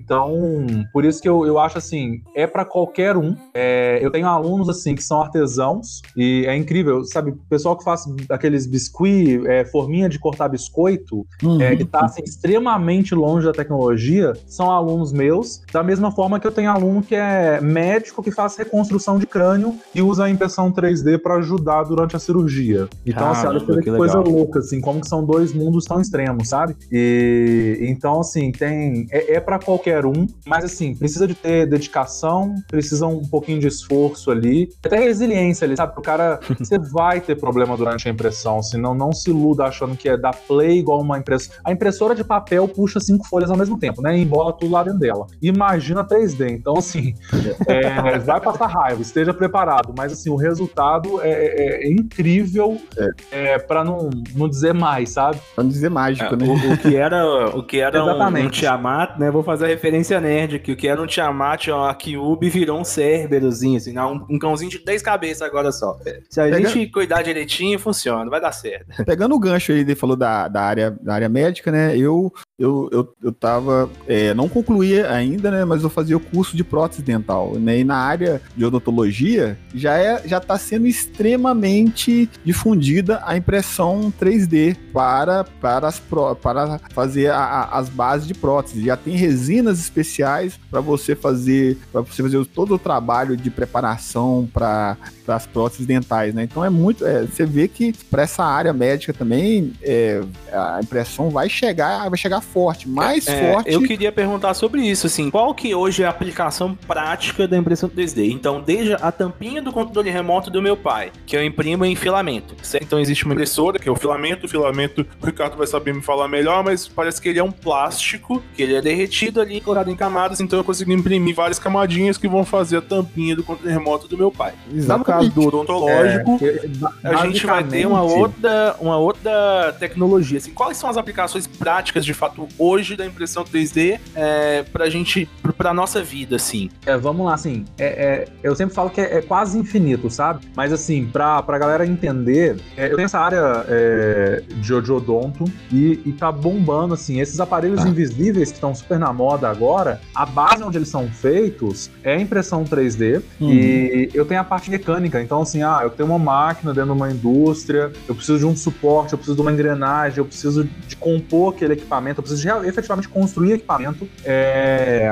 [0.04, 3.36] Então, por isso que eu, eu acho assim, é para qualquer um.
[3.54, 7.32] É, eu tenho alunos assim que são artesãos e é incrível, sabe?
[7.32, 11.62] O pessoal que faz aqueles biscuit, é, forminha de cortar biscoito, uhum.
[11.62, 15.62] é, que tá assim, extremamente longe da tecnologia, são alunos meus.
[15.72, 19.76] Da mesma forma que eu tenho aluno que é médico que faz reconstrução de crânio
[19.94, 22.88] e usa a impressão 3D para ajudar durante a cirurgia.
[23.06, 26.50] Então, assim, olha que, que coisa louca, assim, como que são dois mundos tão extremos,
[26.50, 26.76] sabe?
[26.92, 32.56] E então, assim, tem é, é para qualquer um, mas assim, precisa de ter dedicação,
[32.68, 35.94] precisa um pouquinho de esforço ali, até resiliência ali, sabe?
[35.98, 40.10] O cara, você vai ter problema durante a impressão, senão não se iluda achando que
[40.10, 41.60] é dar play igual uma impressora.
[41.64, 44.18] A impressora de papel puxa cinco folhas ao mesmo tempo, né?
[44.18, 45.28] E embola tudo lá dentro dela.
[45.42, 46.52] Imagina 3D.
[46.52, 47.14] Então, assim,
[47.68, 53.54] é, vai passar raiva, esteja preparado, mas assim, o resultado é, é, é incrível é.
[53.54, 55.40] é para não, não dizer mais, sabe?
[55.56, 56.46] Pra não dizer mágico, né?
[56.46, 59.32] O, o, que era, o que era um, um Tiamat, né?
[59.32, 60.72] Vou fazer a referência nerd aqui.
[60.72, 64.70] O que era um Tiamat, uma Kyubi, virou um Cerberozinho, assim, não, um, um cãozinho
[64.70, 65.98] de 10 cabeças agora só.
[66.30, 69.04] Se a Pega- gente cuidar direitinho, funciona, vai dar certo.
[69.04, 71.98] Pegando o gancho aí, ele falou da, da, área, da área médica, né?
[71.98, 72.32] Eu,
[72.62, 73.90] eu, eu, eu tava.
[74.08, 75.66] é, não concluí ainda, né?
[75.66, 77.54] Mas eu fazia o curso de prótese dental.
[77.60, 84.12] Né, e na área de odontologia já, é, já tá sendo extremamente difundida a impressão
[84.20, 88.86] 3D para, para, as, pró- para fazer a- a- as bases de prótese.
[88.86, 94.48] Já tem resinas especiais para você fazer para você fazer todo o trabalho de preparação
[94.54, 94.98] para
[95.28, 96.44] as próteses dentais, né?
[96.44, 97.06] Então é muito.
[97.06, 100.22] é, você vê que para essa área médica também é,
[100.52, 103.72] a impressão vai chegar, vai chegar forte, mais É, forte.
[103.72, 107.90] Eu queria perguntar sobre isso, assim, qual que hoje é a aplicação prática da impressão
[107.90, 108.30] 3D?
[108.32, 112.56] Então, desde a tampinha do controle remoto do meu pai, que eu imprimo em filamento,
[112.62, 112.84] certo?
[112.84, 114.46] Então existe uma impressora, que é o filamento.
[114.46, 117.52] O filamento, o Ricardo vai saber me falar melhor, mas parece que ele é um
[117.52, 118.42] plástico.
[118.56, 122.28] que ele é derretido ali, colocado em camadas, então eu consigo imprimir várias camadinhas que
[122.28, 124.54] vão fazer a tampinha do controle remoto do meu pai.
[124.72, 130.38] No caso do odontológico, É, ba- a gente vai ter uma outra, uma outra tecnologia.
[130.38, 135.28] Assim, quais são as aplicações práticas, de fato, hoje da impressão 3D é, pra gente,
[135.58, 136.70] pra nossa vida, assim?
[136.86, 140.46] É, vamos lá, assim, é, é, eu sempre falo que é, é quase infinito, sabe?
[140.56, 146.00] Mas assim, pra, pra galera entender, é, eu tenho essa área é, de, odonto e,
[146.06, 147.88] e tá bombando, assim, esses aparelhos Tá.
[147.88, 152.64] invisíveis que estão super na moda agora, a base onde eles são feitos é impressão
[152.64, 156.92] 3D e eu tenho a parte mecânica, então assim, ah, eu tenho uma máquina dentro
[156.94, 160.64] de uma indústria, eu preciso de um suporte, eu preciso de uma engrenagem, eu preciso
[160.88, 165.12] de compor aquele equipamento, eu preciso efetivamente construir equipamento, é,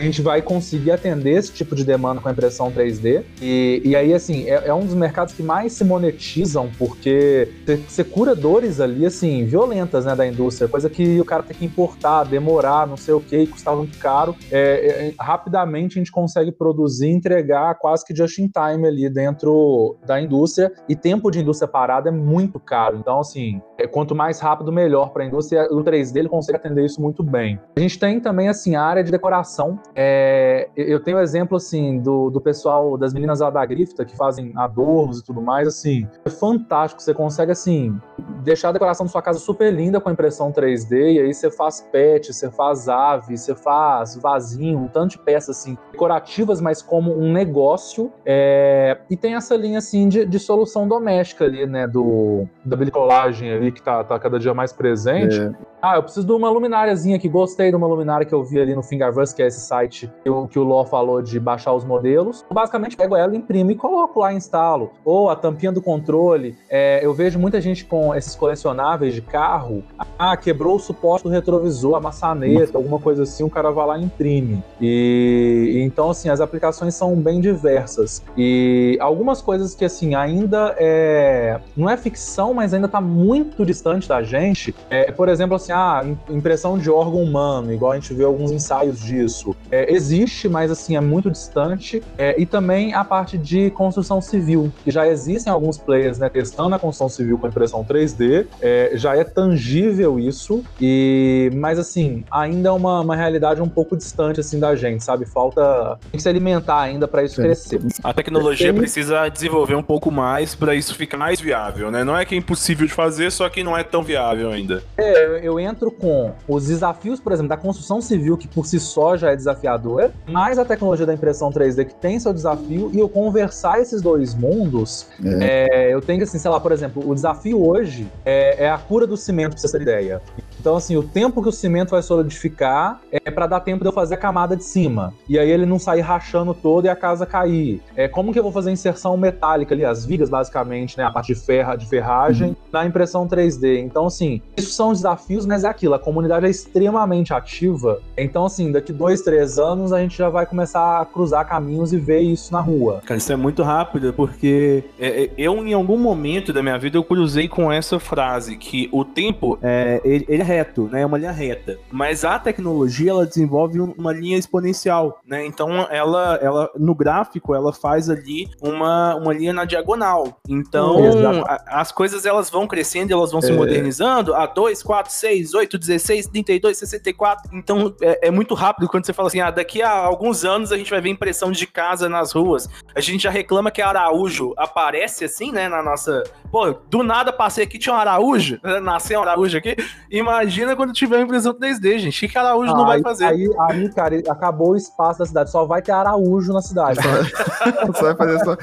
[0.00, 3.22] a gente vai conseguir atender esse tipo de demanda com a impressão 3D.
[3.42, 7.52] E, e aí, assim, é, é um dos mercados que mais se monetizam, porque
[7.86, 11.66] você- cura dores ali, assim, violentas, né, da indústria, coisa que o cara tem que
[11.66, 14.34] importar, demorar, não sei o que, custava muito caro.
[14.50, 19.98] É, é, rapidamente a gente consegue produzir entregar quase que just in time ali dentro
[20.06, 20.72] da indústria.
[20.88, 22.96] E tempo de indústria parada é muito caro.
[22.96, 25.68] Então, assim, é, quanto mais rápido, melhor para a indústria.
[25.70, 27.60] O 3D ele consegue atender isso muito bem.
[27.76, 29.78] A gente tem também, assim, a área de decoração.
[29.94, 34.52] É, eu tenho exemplo, assim, do, do pessoal, das meninas lá da Grifta, que fazem
[34.56, 37.02] adornos e tudo mais, assim, é fantástico.
[37.02, 37.98] Você consegue, assim,
[38.42, 41.50] deixar a decoração da sua casa super linda com a impressão 3D, e aí você
[41.50, 46.82] faz pet, você faz ave, você faz vasinho, um tanto de peças, assim, decorativas, mas
[46.82, 48.12] como um negócio.
[48.24, 53.52] É, e tem essa linha, assim, de, de solução doméstica ali, né, do, da bricolagem
[53.52, 55.40] ali, que tá, tá cada dia mais presente.
[55.40, 57.28] É, Ah, eu preciso de uma lumináriazinha aqui.
[57.28, 60.28] Gostei de uma luminária que eu vi ali no Fingerverse, que é esse site que
[60.28, 62.44] o, que o Ló falou de baixar os modelos.
[62.48, 64.90] Eu basicamente pego ela, imprimo e coloco lá instalo.
[65.04, 66.56] Ou a tampinha do controle.
[66.68, 69.82] É, eu vejo muita gente com esses colecionáveis de carro.
[70.18, 73.98] Ah, quebrou o suporte do retrovisor, a maçaneta, alguma coisa assim, o cara vai lá
[73.98, 74.62] e imprime.
[74.80, 78.22] E então, assim, as aplicações são bem diversas.
[78.36, 81.58] E algumas coisas que, assim, ainda é.
[81.76, 84.74] Não é ficção, mas ainda tá muito distante da gente.
[84.90, 88.50] É, por exemplo, assim, ah, im- impressão de órgão humano, igual a gente vê alguns
[88.50, 89.54] ensaios disso.
[89.70, 92.02] É, existe, mas assim, é muito distante.
[92.18, 96.74] É, e também a parte de construção civil, que já existem alguns players né, testando
[96.74, 98.46] a construção civil com impressão 3D.
[98.60, 103.96] É, já é tangível isso, e mas assim, ainda é uma, uma realidade um pouco
[103.96, 105.24] distante assim da gente, sabe?
[105.26, 107.44] Falta tem que se alimentar ainda para isso É.
[107.44, 107.80] crescer.
[108.02, 112.02] a tecnologia Tem- precisa desenvolver um pouco mais pra isso ficar mais viável, né?
[112.04, 114.82] Não é que é impossível de fazer, só que não é tão viável ainda.
[114.96, 118.80] É, eu, eu entro com os desafios, por exemplo, da construção civil, que por si
[118.80, 122.98] só já é desafiadora, mais a tecnologia da impressão 3D, que tem seu desafio, e
[122.98, 125.08] eu conversar esses dois mundos,
[125.40, 128.78] é, eu tenho que, assim, sei lá, por exemplo, o desafio hoje é, é a
[128.78, 130.22] cura do cimento, pra você ter ideia.
[130.60, 133.92] Então, assim, o tempo que o cimento vai solidificar é para dar tempo de eu
[133.92, 135.14] fazer a camada de cima.
[135.26, 137.80] E aí ele não sair rachando todo e a casa cair.
[137.96, 141.04] É, como que eu vou fazer a inserção metálica ali, as vigas, basicamente, né?
[141.04, 143.78] A parte de, ferra, de ferragem, na impressão 3D.
[143.78, 145.94] Então, assim, isso são desafios, mas é aquilo.
[145.94, 148.00] A comunidade é extremamente ativa.
[148.16, 151.98] Então, assim, daqui dois, três anos, a gente já vai começar a cruzar caminhos e
[151.98, 153.02] ver isso na rua.
[153.04, 156.96] Cara, isso é muito rápido, porque é, é, eu, em algum momento da minha vida,
[156.96, 161.02] eu cruzei com essa frase, que o tempo, é, ele, ele é reto, né?
[161.02, 161.78] É uma linha reta.
[161.90, 165.44] Mas a tecnologia, ela desenvolve um- uma linha exponencial, né?
[165.44, 170.38] Então, ela, ela no gráfico, ela faz ali uma, uma linha na diagonal.
[170.48, 173.56] Então, a- as coisas, elas vão crescendo, elas vão se É.
[173.56, 177.50] modernizando a 2, 4, 6, 6, 8, 16, 32, 64.
[177.56, 180.76] Então é, é, muito rápido quando você fala assim: ah, daqui a alguns anos a
[180.76, 182.68] gente vai ver impressão de casa nas ruas.
[182.94, 186.22] A gente já reclama que Araújo aparece assim, né, na nossa.
[186.50, 189.76] Pô, do nada passei aqui, tinha um Araújo, né, nasceu um Araújo aqui.
[190.10, 192.26] Imagina quando tiver impressão 3D, gente.
[192.26, 193.24] O que, Araújo ah, não vai aí, fazer?
[193.26, 196.98] Aí, aí, cara, acabou o espaço da cidade, só vai ter Araújo na cidade.
[197.00, 198.56] Só, só vai fazer só.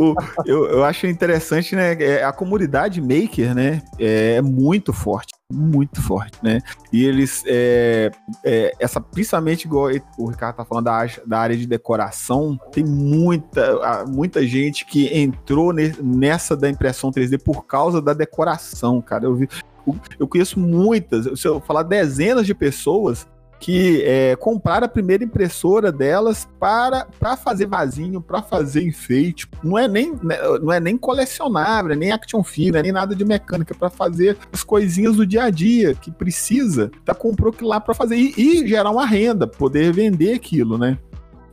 [0.00, 0.14] O,
[0.44, 1.94] eu, eu acho interessante, né?
[1.94, 3.82] É, a comunidade maker, né?
[3.98, 6.60] É muito forte muito forte, né?
[6.92, 8.10] E eles, é,
[8.44, 14.04] é, essa, principalmente igual o Ricardo tá falando da, da área de decoração, tem muita,
[14.06, 19.24] muita gente que entrou ne, nessa da impressão 3D por causa da decoração, cara.
[19.24, 19.48] Eu vi,
[20.18, 23.26] eu conheço muitas, se eu falar dezenas de pessoas
[23.58, 29.48] que é, compraram a primeira impressora delas para, para fazer vasinho, para fazer enfeite.
[29.62, 33.74] Não é nem, né, não é nem colecionável, nem action figure, nem nada de mecânica,
[33.74, 36.90] para fazer as coisinhas do dia a dia que precisa.
[37.04, 40.98] Tá comprou aquilo lá para fazer e, e, gerar uma renda, poder vender aquilo, né?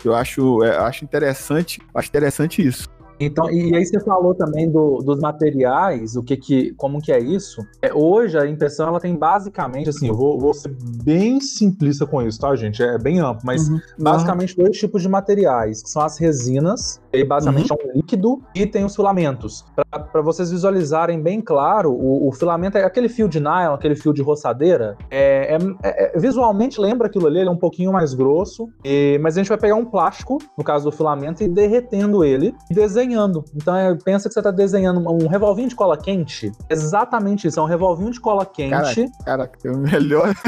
[0.03, 2.87] Eu acho, é, acho interessante, acho interessante isso.
[3.19, 7.19] Então, e aí você falou também do, dos materiais, o que que, como que é
[7.19, 7.65] isso?
[7.82, 12.21] É, hoje a impressão ela tem basicamente, assim, eu vou, vou ser bem simplista com
[12.21, 12.84] isso, tá, gente?
[12.84, 13.80] É bem amplo, mas uhum.
[13.97, 17.78] basicamente dois tipos de materiais, que são as resinas, e basicamente uhum.
[17.80, 19.65] é um líquido, e tem os filamentos.
[20.12, 24.13] Para vocês visualizarem bem claro, o, o, filamento é aquele fio de nylon, aquele fio
[24.13, 28.67] de roçadeira, é, é, é, visualmente lembra aquilo ali, ele é um pouquinho mais grosso,
[28.84, 32.54] e, mas a gente vai pegar um plástico, no caso do filamento, e derretendo ele,
[32.69, 33.45] e desenhando desenhando.
[33.55, 36.51] Então é, pensa que você está desenhando um revolvinho de cola quente.
[36.69, 38.71] Exatamente isso, é um revolvinho de cola quente.
[38.71, 40.33] Caraca, caraca o melhor.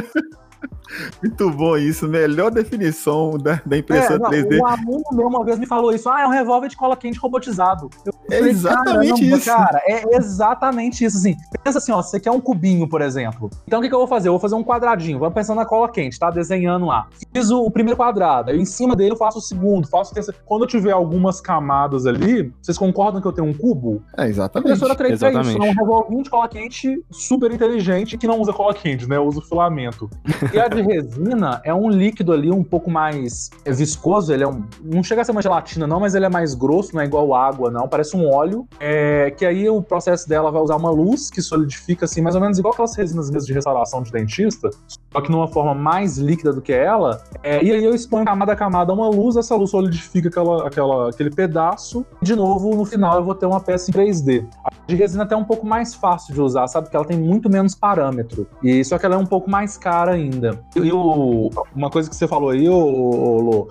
[1.22, 4.60] Muito bom isso, melhor definição da, da impressão é, não, 3D.
[4.60, 7.20] Um aluno meu uma vez me falou isso, ah, é um revólver de cola quente
[7.20, 7.90] robotizado.
[8.06, 9.46] Eu é falei, exatamente isso.
[9.46, 11.36] Cara, é exatamente isso, assim.
[11.64, 13.50] Pensa assim, ó, você quer um cubinho, por exemplo.
[13.66, 14.30] Então o que, que eu vou fazer?
[14.30, 16.30] Eu vou fazer um quadradinho, vamos pensando na cola quente, tá?
[16.30, 17.08] Desenhando lá.
[17.34, 20.14] Fiz o, o primeiro quadrado, aí em cima dele eu faço o segundo, faço o
[20.14, 20.40] terceiro.
[20.46, 24.02] Quando eu tiver algumas camadas ali, vocês concordam que eu tenho um cubo?
[24.18, 24.72] É, exatamente.
[24.72, 25.48] A impressora 3D exatamente.
[25.48, 29.08] é isso, é um revolvinho de cola quente super inteligente que não usa cola quente,
[29.08, 29.20] né?
[29.20, 30.10] Usa filamento.
[30.54, 34.64] E a de resina é um líquido ali um pouco mais viscoso, ele é um.
[34.84, 37.34] Não chega a ser uma gelatina, não, mas ele é mais grosso, não é igual
[37.34, 37.88] água, não.
[37.88, 38.68] Parece um óleo.
[38.80, 42.42] É, que aí o processo dela vai usar uma luz que solidifica, assim, mais ou
[42.42, 44.70] menos igual aquelas resinas mesmo de restauração de dentista,
[45.12, 47.22] só que numa forma mais líquida do que ela.
[47.42, 51.10] É, e aí eu exponho camada a camada uma luz, essa luz solidifica aquela, aquela,
[51.10, 52.06] aquele pedaço.
[52.22, 54.46] E de novo, no final, eu vou ter uma peça em 3D.
[54.88, 56.86] De resina até um pouco mais fácil de usar, sabe?
[56.86, 58.48] Porque ela tem muito menos parâmetro.
[58.64, 60.60] E só que ela é um pouco mais cara ainda.
[60.76, 63.70] E o, uma coisa que você falou aí, o, Lô,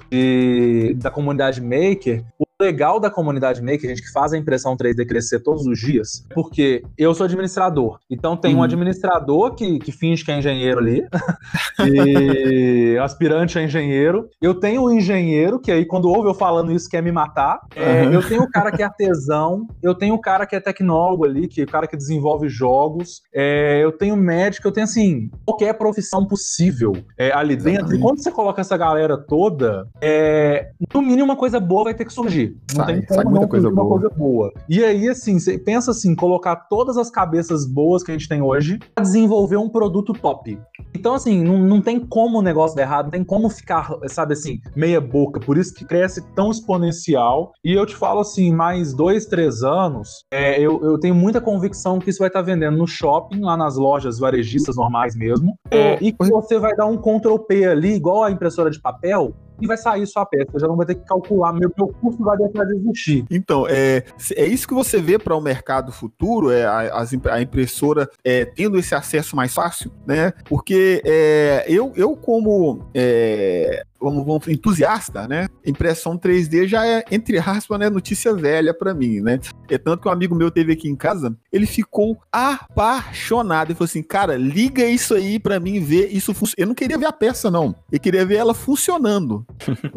[0.96, 2.24] da comunidade maker,
[2.60, 6.24] legal da comunidade maker, a gente que faz a impressão 3D crescer todos os dias,
[6.34, 7.98] porque eu sou administrador.
[8.10, 8.64] Então tem um uhum.
[8.64, 11.06] administrador que, que finge que é engenheiro ali,
[11.84, 14.28] e aspirante a engenheiro.
[14.40, 17.60] Eu tenho um engenheiro, que aí quando ouve eu falando isso quer me matar.
[17.74, 18.12] É, uhum.
[18.12, 21.48] Eu tenho o cara que é artesão, eu tenho o cara que é tecnólogo ali,
[21.48, 23.20] que é o cara que desenvolve jogos.
[23.34, 27.94] É, eu tenho médico, eu tenho assim, qualquer profissão possível é, ali dentro.
[27.94, 32.04] E quando você coloca essa galera toda, é, no mínimo uma coisa boa vai ter
[32.04, 32.45] que surgir.
[32.74, 33.88] Não sai, tem como sai muita não coisa boa.
[33.88, 34.52] coisa boa.
[34.68, 38.42] E aí, assim, você pensa assim, colocar todas as cabeças boas que a gente tem
[38.42, 40.58] hoje pra desenvolver um produto top.
[40.94, 44.32] Então, assim, não, não tem como o negócio dar errado, não tem como ficar, sabe
[44.32, 45.40] assim, meia boca.
[45.40, 47.52] Por isso que cresce tão exponencial.
[47.64, 51.98] E eu te falo assim, mais dois, três anos, é, eu, eu tenho muita convicção
[51.98, 55.54] que isso vai estar tá vendendo no shopping, lá nas lojas varejistas normais mesmo.
[55.70, 59.34] É, e que você vai dar um Ctrl P ali, igual a impressora de papel,
[59.60, 60.50] e vai sair sua peça.
[60.54, 63.24] Eu já não vai ter que calcular, meu, meu custo vai deixar de existir.
[63.30, 68.08] Então, é, é isso que você vê para o mercado futuro, é a, a impressora
[68.24, 70.32] é, tendo esse acesso mais fácil, né?
[70.48, 75.48] Porque é, eu, eu como é, vamos, vamos, entusiasta, né?
[75.64, 79.38] Impressão 3D já é, entre aspas, né, notícia velha para mim, né?
[79.68, 83.68] É tanto que um amigo meu teve aqui em casa, ele ficou apaixonado.
[83.68, 86.54] Ele falou assim, cara, liga isso aí para mim ver isso funcionar.
[86.58, 87.74] Eu não queria ver a peça, não.
[87.90, 89.44] Eu queria ver ela funcionando.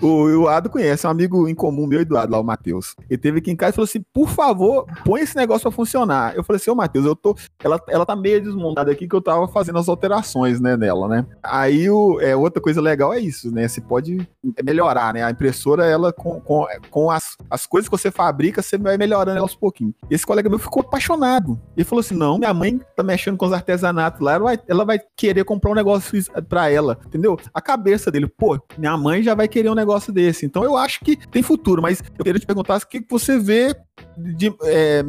[0.00, 2.94] o, o, o Ado conhece, é um amigo em comum meu, Eduardo, lá, o Matheus.
[3.08, 6.36] Ele teve aqui em casa e falou assim, por favor, põe esse negócio pra funcionar.
[6.36, 7.36] Eu falei assim, ô Matheus, eu tô...
[7.62, 11.26] Ela, ela tá meio desmontada aqui que eu tava fazendo as alterações, né, nela, né?
[11.42, 13.66] Aí, o, é, outra coisa legal é isso isso, né?
[13.66, 14.28] Você pode
[14.62, 15.22] melhorar, né?
[15.22, 19.36] A impressora, ela, com, com, com as, as coisas que você fabrica, você vai melhorando
[19.36, 19.94] ela aos pouquinhos.
[20.10, 21.58] Esse colega meu ficou apaixonado.
[21.76, 24.84] Ele falou assim: não, minha mãe tá mexendo com os artesanatos lá, ela vai, ela
[24.84, 27.38] vai querer comprar um negócio pra ela, entendeu?
[27.54, 30.44] A cabeça dele, pô, minha mãe já vai querer um negócio desse.
[30.44, 33.74] Então eu acho que tem futuro, mas eu queria te perguntar o que você vê
[34.16, 35.02] de, é,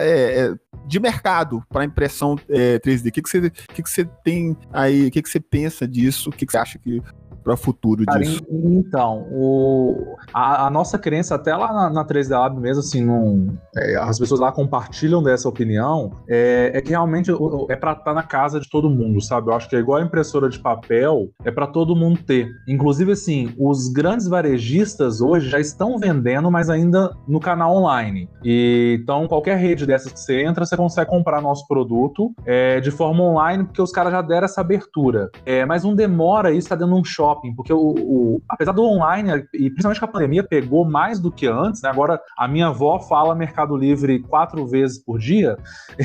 [0.00, 0.54] é
[0.86, 3.08] de mercado para impressão é, 3D.
[3.08, 5.06] O que, que, você, que, que você tem aí?
[5.06, 6.30] O que, que você pensa disso?
[6.30, 7.02] O que, que você acha que
[7.44, 8.42] para o futuro Cara, disso?
[8.50, 13.54] Então, o, a, a, nossa crença, até lá na, na 3D Lab mesmo, assim, não,
[13.76, 17.30] é, as pessoas lá compartilham dessa opinião, é, é que realmente
[17.68, 19.50] é para estar tá na casa de todo mundo, sabe?
[19.50, 22.48] Eu acho que é igual a impressora de papel, é para todo mundo ter.
[22.66, 28.28] Inclusive, assim, os grandes varejistas hoje já estão vendendo, mas ainda no canal online.
[28.42, 32.90] E, então, qualquer rede dessas que você entra, você consegue comprar nosso produto é, de
[32.90, 35.28] forma online, porque os caras já deram essa abertura.
[35.44, 38.82] É, mas não demora isso, tá dando um shopping shopping, porque o, o, apesar do
[38.82, 41.90] online, e principalmente que a pandemia pegou mais do que antes, né?
[41.90, 45.56] Agora a minha avó fala Mercado Livre quatro vezes por dia,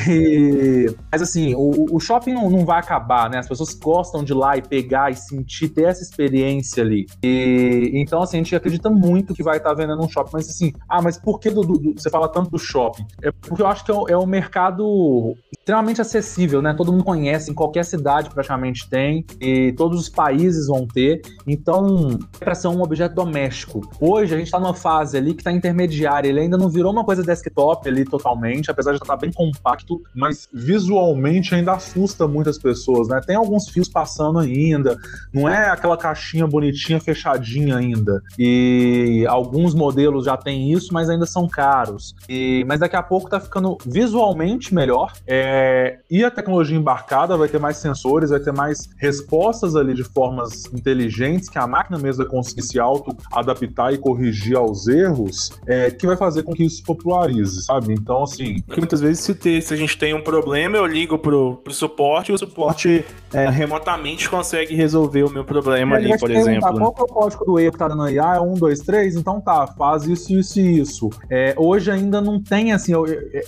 [0.08, 3.40] e, mas assim, o, o shopping não, não, vai acabar, né?
[3.40, 7.06] As pessoas gostam de ir lá e pegar e sentir, ter essa experiência ali.
[7.24, 10.74] E, então, assim, a gente acredita muito que vai estar vendendo um shopping, mas assim,
[10.88, 13.06] ah, mas por que do, do, você fala tanto do shopping?
[13.22, 16.74] É porque eu acho que é, é um mercado extremamente acessível, né?
[16.74, 21.19] Todo mundo conhece, em qualquer cidade praticamente tem, e todos os países vão ter.
[21.48, 23.82] Então, é para ser um objeto doméstico.
[24.00, 27.04] Hoje a gente está numa fase ali que está intermediária, ele ainda não virou uma
[27.04, 33.08] coisa desktop ali totalmente, apesar de estar bem compacto, mas visualmente ainda assusta muitas pessoas,
[33.08, 33.20] né?
[33.26, 34.98] Tem alguns fios passando ainda,
[35.34, 38.22] não é aquela caixinha bonitinha fechadinha ainda.
[38.38, 42.16] E alguns modelos já têm isso, mas ainda são caros.
[42.28, 45.14] E, mas daqui a pouco tá ficando visualmente melhor.
[45.28, 50.04] É, e a tecnologia embarcada vai ter mais sensores, vai ter mais respostas ali de
[50.04, 55.52] formas inteligentes inteligentes que a máquina mesmo vai conseguir se auto-adaptar e corrigir aos erros,
[55.66, 57.94] é, que vai fazer com que isso se popularize, sabe?
[57.94, 58.62] Então, assim.
[58.62, 61.74] Porque muitas vezes, se, ter, se a gente tem um problema, eu ligo pro, pro
[61.74, 66.70] suporte e o suporte é, remotamente consegue resolver o meu problema é, ali, por exemplo.
[66.80, 68.20] Qual é o código do erro que tá dando aí?
[68.20, 69.16] Ah, é um, dois, três?
[69.16, 71.10] Então tá, faz isso, isso e isso.
[71.30, 72.94] É, hoje ainda não tem, assim,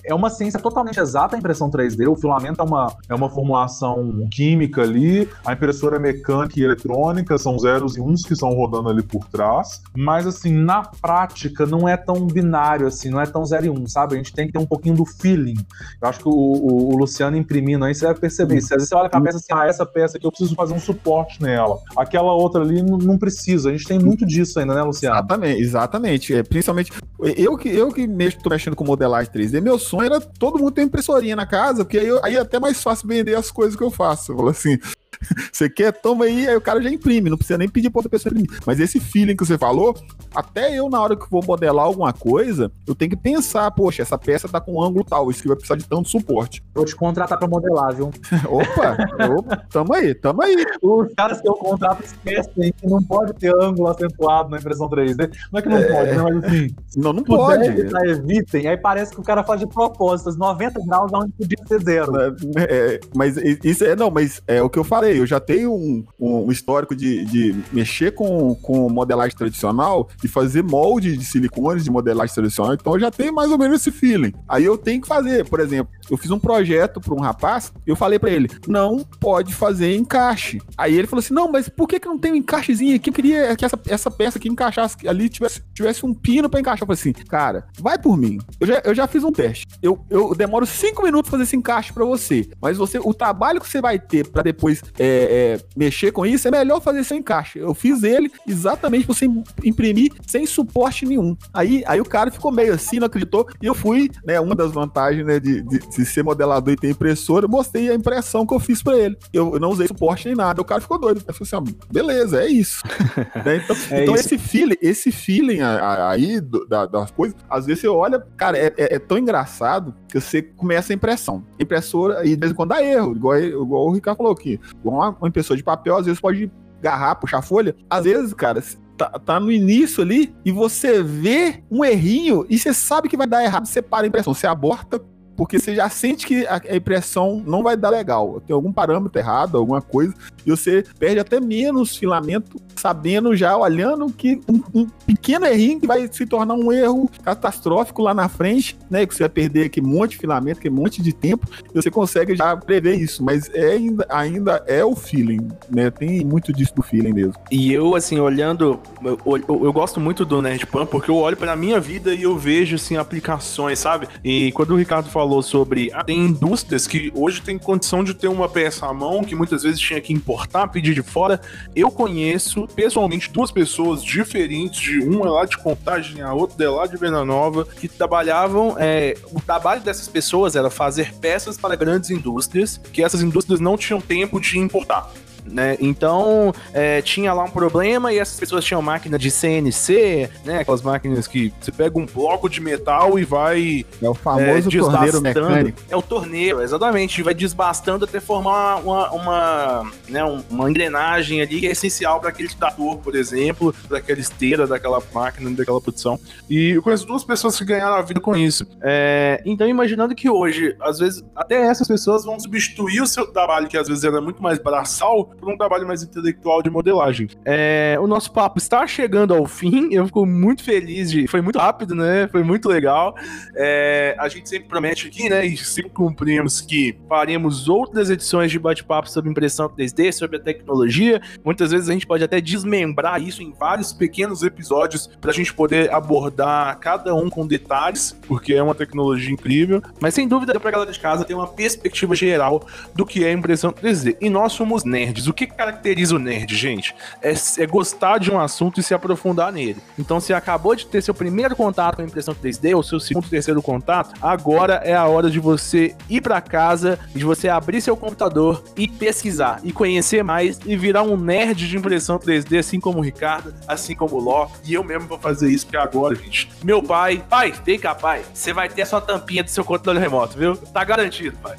[0.03, 2.07] é uma ciência totalmente exata a impressão 3D.
[2.09, 7.37] O filamento é uma, é uma formulação química ali, a impressora é mecânica e eletrônica,
[7.37, 11.87] são zeros e uns que estão rodando ali por trás, mas assim, na prática não
[11.87, 14.15] é tão binário assim, não é tão zero e um, sabe?
[14.15, 15.57] A gente tem que ter um pouquinho do feeling.
[16.01, 18.57] Eu acho que o, o, o Luciano imprimindo aí, você deve perceber.
[18.57, 20.79] Às vezes você olha a peça assim, ah, essa peça aqui eu preciso fazer um
[20.79, 21.79] suporte nela.
[21.95, 23.69] Aquela outra ali não, não precisa.
[23.69, 25.15] A gente tem muito disso ainda, né, Luciano?
[25.15, 26.35] Exatamente, exatamente.
[26.35, 30.21] É, principalmente, eu que, eu que mexo, tô mexendo com modelagem 3D, meu sonho era
[30.21, 33.35] todo mundo ter impressorinha na casa, porque aí, eu, aí é até mais fácil vender
[33.35, 34.31] as coisas que eu faço.
[34.31, 34.77] Eu falo assim,
[35.51, 35.91] você quer?
[35.91, 38.59] Toma aí, aí o cara já imprime, não precisa nem pedir pra outra pessoa imprimir.
[38.65, 39.95] Mas esse feeling que você falou,
[40.33, 44.17] até eu, na hora que vou modelar alguma coisa, eu tenho que pensar, poxa, essa
[44.17, 46.63] peça tá com um ângulo tal, isso que vai precisar de tanto suporte.
[46.73, 48.11] Vou te contratar pra modelar, viu?
[48.49, 48.97] opa,
[49.37, 50.65] opa, tamo aí, tamo aí.
[50.81, 55.31] Os caras que eu contrato esquecem que não pode ter ângulo acentuado na impressão 3D.
[55.51, 55.83] Não é que não é...
[55.83, 56.23] pode, né?
[56.23, 56.75] Mas assim.
[56.97, 57.65] Não, não pode.
[57.65, 58.67] Evitar, evitem.
[58.67, 62.17] Aí parece que o cara faz de propósito, 90 graus onde podia ser zero.
[62.17, 65.73] É, é, mas isso é, não, mas é o que eu falei eu já tenho
[65.73, 71.83] um, um histórico de, de mexer com, com modelagem tradicional e fazer molde de silicones
[71.83, 74.33] de modelagem tradicional, então eu já tenho mais ou menos esse feeling.
[74.47, 77.95] Aí eu tenho que fazer, por exemplo, eu fiz um projeto para um rapaz, eu
[77.95, 80.61] falei para ele, não pode fazer encaixe.
[80.77, 83.09] Aí ele falou assim, não, mas por que, que não tem um encaixezinho aqui?
[83.09, 86.83] Eu queria que essa, essa peça aqui encaixasse, ali tivesse, tivesse um pino para encaixar.
[86.83, 88.39] Eu falei assim, cara, vai por mim.
[88.59, 89.67] Eu já, eu já fiz um teste.
[89.81, 93.61] Eu, eu demoro cinco minutos pra fazer esse encaixe para você, mas você, o trabalho
[93.61, 97.19] que você vai ter para depois é, é, mexer com isso, é melhor fazer sem
[97.19, 97.57] encaixe.
[97.57, 99.27] Eu fiz ele exatamente pra você
[99.63, 101.35] imprimir sem suporte nenhum.
[101.51, 103.47] Aí, aí o cara ficou meio assim, não acreditou.
[103.59, 104.39] E eu fui, né?
[104.39, 107.95] Uma das vantagens né, de, de, de ser modelador e ter impressora, eu mostrei a
[107.95, 109.17] impressão que eu fiz pra ele.
[109.33, 110.61] Eu, eu não usei suporte nem nada.
[110.61, 111.23] O cara ficou doido.
[111.27, 112.83] Eu falei assim: ah, beleza, é isso.
[113.43, 113.57] né?
[113.57, 114.25] Então, é então isso.
[114.25, 118.95] esse feeling, esse feeling aí da, das coisas, às vezes você olha, cara, é, é,
[118.95, 121.43] é, tão engraçado que você começa a impressão.
[121.59, 124.59] Impressora, e de vez em quando dá erro, igual, igual o Ricardo falou aqui.
[124.91, 127.75] Igual uma, uma impressora de papel, às vezes pode agarrar, puxar folha.
[127.89, 128.61] Às vezes, cara,
[128.97, 133.27] tá, tá, no início ali e você vê um errinho e você sabe que vai
[133.27, 135.01] dar errado, você para a impressão, você aborta
[135.35, 138.41] porque você já sente que a, impressão não vai dar legal.
[138.45, 140.13] Tem algum parâmetro errado, alguma coisa,
[140.45, 145.87] e você perde até menos filamento, sabendo já, olhando que um, um pequeno errinho que
[145.87, 149.05] vai se tornar um erro catastrófico lá na frente, né?
[149.05, 151.73] Que você vai perder aqui um monte de filamento, que um monte de tempo, e
[151.73, 155.89] você consegue já prever isso, mas é ainda, ainda é o feeling, né?
[155.89, 157.33] Tem muito disso do feeling mesmo.
[157.49, 161.55] E eu, assim, olhando, eu, eu, eu gosto muito do Nerdpan, porque eu olho pra
[161.55, 164.07] minha vida e eu vejo, assim, aplicações, sabe?
[164.23, 168.27] E quando o Ricardo falou sobre, ah, tem indústrias que hoje tem condição de ter
[168.27, 171.39] uma peça à mão, que muitas vezes tinha que importar, pedir de fora,
[171.75, 176.87] eu conheço, pessoalmente, duas pessoas diferentes, de uma lá de Contagem, a outra de lá
[176.87, 182.09] de Venda Nova, que trabalhavam, é, o trabalho dessas pessoas era fazer peças para grandes
[182.09, 185.11] indústrias, que essas indústrias não tinham tempo de importar
[185.51, 185.77] né?
[185.79, 190.59] Então, é, tinha lá um problema e essas pessoas tinham máquina de CNC, né?
[190.59, 193.85] Aquelas máquinas que você pega um bloco de metal e vai.
[194.01, 195.81] É o famoso é, torneiro mecânico.
[195.89, 197.21] É o torneiro, exatamente.
[197.21, 202.49] Vai desbastando até formar uma, uma, né, uma engrenagem ali que é essencial para aquele
[202.49, 206.19] trator, por exemplo, para aquela esteira daquela máquina, daquela produção.
[206.49, 208.65] E eu conheço duas pessoas que ganharam a vida com isso.
[208.81, 213.67] É, então, imaginando que hoje, às vezes, até essas pessoas vão substituir o seu trabalho,
[213.67, 217.27] que às vezes era muito mais braçal, por um trabalho mais intelectual de modelagem.
[217.43, 221.27] É, o nosso papo está chegando ao fim, eu fico muito feliz de.
[221.27, 222.27] Foi muito rápido, né?
[222.31, 223.15] Foi muito legal.
[223.55, 225.45] É, a gente sempre promete aqui, né?
[225.45, 231.21] E sempre cumprimos que faremos outras edições de bate-papo sobre impressão 3D, sobre a tecnologia.
[231.43, 235.53] Muitas vezes a gente pode até desmembrar isso em vários pequenos episódios para a gente
[235.53, 239.81] poder abordar cada um com detalhes, porque é uma tecnologia incrível.
[239.99, 243.31] Mas sem dúvida, para a galera de casa ter uma perspectiva geral do que é
[243.31, 244.17] impressão 3D.
[244.21, 245.27] E nós somos nerds nerds.
[245.27, 246.95] O que caracteriza o nerd, gente?
[247.21, 249.77] É, é, gostar de um assunto e se aprofundar nele.
[249.97, 253.29] Então, se acabou de ter seu primeiro contato com a impressão 3D, ou seu segundo,
[253.29, 257.95] terceiro contato, agora é a hora de você ir para casa, de você abrir seu
[257.95, 262.99] computador e pesquisar, e conhecer mais, e virar um nerd de impressão 3D, assim como
[262.99, 264.47] o Ricardo, assim como o Ló.
[264.65, 268.23] E eu mesmo vou fazer isso, porque agora, gente, meu pai, pai, vem cá, pai,
[268.33, 270.55] você vai ter a sua tampinha do seu controle remoto, viu?
[270.55, 271.57] Tá garantido, pai.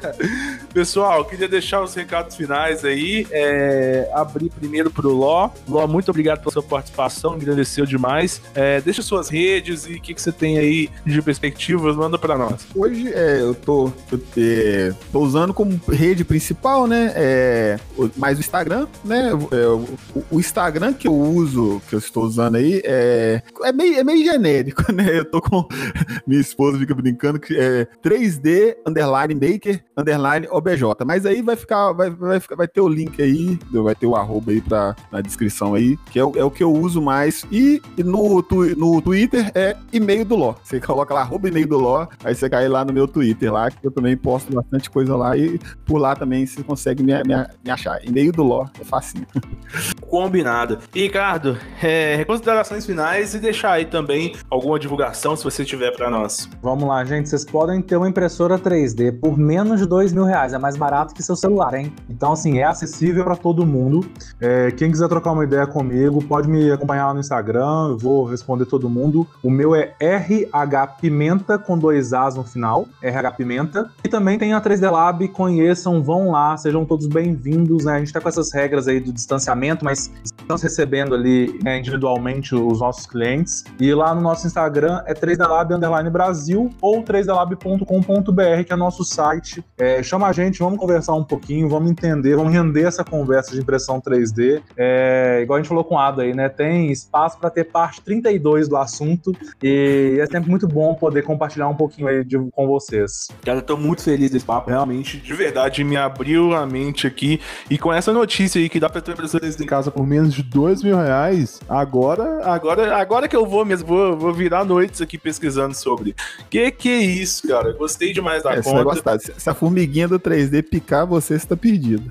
[0.72, 3.26] Pessoal, queria deixar os recados finais aí.
[3.30, 5.50] É, abrir primeiro pro Ló.
[5.68, 8.40] Ló, muito obrigado pela sua participação, agradeceu demais.
[8.54, 12.38] É, deixa suas redes e o que, que você tem aí de perspectivas, manda para
[12.38, 12.66] nós.
[12.74, 17.12] Hoje é, eu tô, eu, é, tô usando como rede principal, né?
[17.14, 17.78] É,
[18.16, 19.30] mais o Instagram, né?
[19.50, 19.84] É, o,
[20.30, 24.24] o, Instagram que eu uso, que eu estou usando aí, é, é, meio, é meio
[24.24, 25.18] genérico, né?
[25.18, 25.66] Eu tô com.
[26.26, 30.82] Minha esposa fica brincando que é 3D underline maker underline OBJ.
[31.06, 34.16] Mas aí vai ficar, vai, vai, ficar, vai ter o link aí, vai ter o
[34.16, 37.44] arroba aí pra, na descrição aí, que é, o, é o que eu uso mais.
[37.50, 40.54] E, e no, tu, no Twitter é e-mail do Ló.
[40.62, 43.70] Você coloca lá, arroba e-mail do Ló, aí você cai lá no meu Twitter lá,
[43.70, 45.36] que eu também posto bastante coisa lá.
[45.36, 48.02] E por lá também você consegue me, me, me achar.
[48.04, 49.26] E-mail do Ló, é facinho.
[50.08, 50.78] Combinado.
[50.92, 56.48] Ricardo, é, considerações finais e deixar aí também alguma divulgação, se você tiver para nós.
[56.62, 57.28] Vamos lá, gente.
[57.28, 60.52] Vocês podem ter uma impressora 3D por menos de dois mil reais.
[60.52, 61.92] É mais barato que seu celular, hein?
[62.08, 64.04] Então, assim, é acessível para todo mundo.
[64.40, 68.24] É, quem quiser trocar uma ideia comigo, pode me acompanhar lá no Instagram, eu vou
[68.24, 69.26] responder todo mundo.
[69.42, 73.90] O meu é RH Pimenta com dois As no final, RH Pimenta.
[74.04, 77.94] E também tem a 3D Lab, conheçam, vão lá, sejam todos bem-vindos, né?
[77.94, 82.54] A gente tá com essas regras aí do distanciamento, mas estamos recebendo ali né, individualmente
[82.54, 83.64] os nossos clientes.
[83.80, 89.04] E lá no nosso Instagram é 3D Lab Underline Brasil ou 3dlab.com.br, que é nosso
[89.04, 89.64] site.
[89.78, 93.60] É, chama a gente, vamos conversar um pouquinho, vamos entender, vamos render essa conversa de
[93.60, 94.62] impressão 3D.
[94.76, 96.48] É, igual a gente falou com o Ado aí, né?
[96.48, 99.32] Tem espaço para ter parte 32 do assunto
[99.62, 103.28] e é sempre muito bom poder compartilhar um pouquinho aí de, com vocês.
[103.44, 107.40] Cara, eu tô muito feliz desse papo, realmente, de verdade, me abriu a mente aqui.
[107.70, 110.34] E com essa notícia aí que dá pra ter impressão 3D em casa por menos
[110.34, 115.00] de 2 mil reais, agora, agora, agora que eu vou mesmo, vou, vou virar noites
[115.00, 116.14] aqui pesquisando sobre.
[116.50, 117.72] Que que é isso, cara?
[117.72, 119.18] Gostei demais da é, conta.
[119.38, 122.10] Se a formiguinha do 3D picar você, você tá perdido.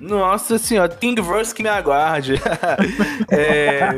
[0.01, 2.35] Nossa senhora, Thingiverse que me aguarde.
[3.29, 3.91] é...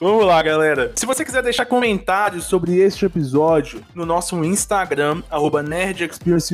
[0.00, 0.92] Vamos lá, galera.
[0.96, 5.62] Se você quiser deixar comentários sobre este episódio no nosso Instagram, arroba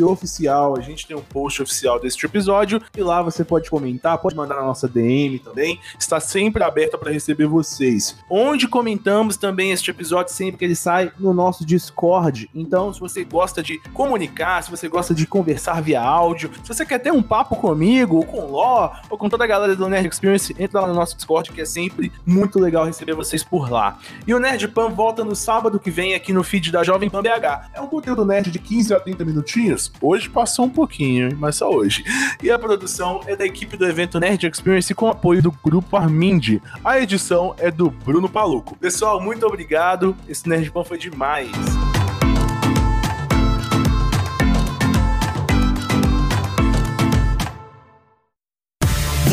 [0.08, 4.36] Oficial, a gente tem um post oficial deste episódio e lá você pode comentar, pode
[4.36, 5.80] mandar na nossa DM também.
[5.98, 8.16] Está sempre sempre aberta para receber vocês.
[8.28, 12.50] Onde comentamos também este episódio sempre que ele sai no nosso Discord.
[12.54, 16.84] Então, se você gosta de comunicar, se você gosta de conversar via áudio, se você
[16.84, 19.88] quer ter um papo comigo, ou com o Ló, ou com toda a galera do
[19.88, 23.70] Nerd Experience, entra lá no nosso Discord, que é sempre muito legal receber vocês por
[23.70, 23.98] lá.
[24.26, 27.22] E o Nerd Pan volta no sábado que vem aqui no feed da Jovem Pan
[27.22, 27.70] BH.
[27.72, 29.92] É um conteúdo nerd de 15 a 30 minutinhos.
[30.02, 32.02] Hoje passou um pouquinho, mas só hoje.
[32.42, 36.60] E a produção é da equipe do evento Nerd Experience com apoio do Grupo Armindi.
[36.84, 38.76] A edição é do Bruno Paluco.
[38.76, 40.16] Pessoal, muito obrigado.
[40.28, 41.48] Esse Nerd Pan foi demais.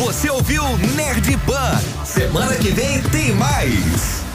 [0.06, 0.62] Você ouviu
[0.94, 2.04] Nerd Pan.
[2.04, 4.25] Semana que vem tem mais.